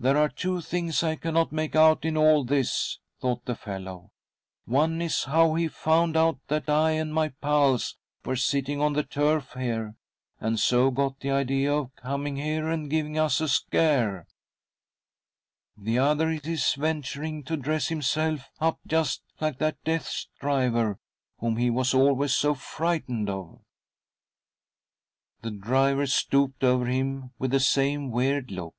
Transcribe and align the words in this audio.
There 0.00 0.16
are 0.16 0.28
two 0.28 0.60
things 0.60 1.04
I 1.04 1.14
cannot 1.14 1.52
make 1.52 1.76
out 1.76 2.04
in 2.04 2.16
all. 2.16 2.42
this»" 2.42 2.98
thought 3.20 3.44
the 3.44 3.54
fellow:" 3.54 4.10
One 4.64 5.00
is 5.00 5.22
how 5.22 5.54
he 5.54 5.68
found 5.68 6.16
out 6.16 6.40
that 6.48 6.68
I 6.68 6.90
and 6.90 7.14
my 7.14 7.28
pals 7.28 7.96
were 8.24 8.34
sitting 8.34 8.80
on 8.80 8.94
the 8.94 9.04
turf 9.04 9.52
here> 9.56 9.94
and 10.40 10.58
so 10.58 10.90
got 10.90 11.20
the 11.20 11.30
idea 11.30 11.72
of 11.72 11.94
coming 11.94 12.34
here 12.34 12.66
and 12.66 12.90
giving 12.90 13.16
us 13.16 13.40
a 13.40 13.46
scare; 13.48 14.26
the 15.76 15.96
other 16.00 16.28
is 16.30 16.44
his 16.44 16.74
venturing 16.74 17.44
to 17.44 17.56
dress 17.56 17.86
himself 17.86 18.50
up 18.58 18.80
just 18.88 19.22
like 19.40 19.58
that 19.58 19.82
Death's 19.84 20.26
driver 20.40 20.98
whom 21.38 21.56
he 21.56 21.70
was 21.70 21.94
always 21.94 22.34
so 22.34 22.52
frightened 22.52 23.30
of." 23.30 23.60
The 25.42 25.52
driver 25.52 26.08
stooped 26.08 26.64
over 26.64 26.86
him 26.86 27.30
with 27.38 27.52
the 27.52 27.60
same 27.60 28.10
weird 28.10 28.50
look. 28.50 28.74